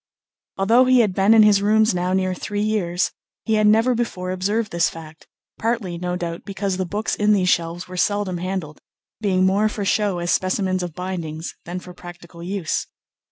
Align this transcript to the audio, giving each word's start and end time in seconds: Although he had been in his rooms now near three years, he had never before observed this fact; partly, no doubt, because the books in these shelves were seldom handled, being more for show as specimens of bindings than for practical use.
Although 0.57 0.85
he 0.85 1.01
had 1.01 1.13
been 1.13 1.35
in 1.35 1.43
his 1.43 1.61
rooms 1.61 1.93
now 1.93 2.11
near 2.11 2.33
three 2.33 2.63
years, 2.63 3.11
he 3.45 3.53
had 3.53 3.67
never 3.67 3.93
before 3.93 4.31
observed 4.31 4.71
this 4.71 4.89
fact; 4.89 5.27
partly, 5.59 5.99
no 5.99 6.15
doubt, 6.15 6.43
because 6.43 6.77
the 6.77 6.87
books 6.87 7.15
in 7.15 7.33
these 7.33 7.49
shelves 7.49 7.87
were 7.87 7.97
seldom 7.97 8.39
handled, 8.39 8.79
being 9.19 9.45
more 9.45 9.69
for 9.69 9.85
show 9.85 10.17
as 10.17 10.31
specimens 10.31 10.81
of 10.81 10.95
bindings 10.95 11.55
than 11.65 11.79
for 11.79 11.93
practical 11.93 12.41
use. 12.41 12.87